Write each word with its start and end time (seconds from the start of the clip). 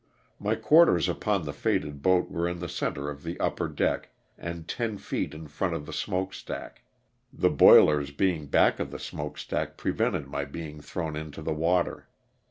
My 0.39 0.55
quarters 0.55 1.07
upon 1.07 1.43
the 1.43 1.53
fated 1.53 2.01
boat 2.01 2.27
were 2.31 2.47
in 2.49 2.57
the 2.57 2.67
center 2.67 3.07
of 3.07 3.21
the 3.21 3.39
upper 3.39 3.67
deck 3.67 4.09
and 4.35 4.67
ten 4.67 4.97
feet 4.97 5.31
in 5.35 5.47
front 5.47 5.75
of 5.75 5.85
the 5.85 5.93
smoke 5.93 6.33
stack, 6.33 6.81
the 7.31 7.51
boilers 7.51 8.09
being 8.09 8.47
back 8.47 8.79
of 8.79 8.89
the 8.89 8.97
smoke 8.97 9.37
stack 9.37 9.77
prevented 9.77 10.25
my 10.25 10.43
being 10.43 10.81
thrown 10.81 11.15
into 11.15 11.43
the 11.43 11.53
water. 11.53 12.07